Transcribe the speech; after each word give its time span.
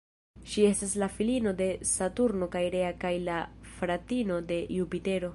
Ŝi 0.51 0.63
estas 0.67 0.93
la 1.01 1.09
filino 1.17 1.51
de 1.59 1.67
Saturno 1.89 2.47
kaj 2.55 2.63
Rea 2.75 2.89
kaj 3.03 3.11
la 3.27 3.35
fratino 3.75 4.39
de 4.53 4.59
Jupitero. 4.79 5.29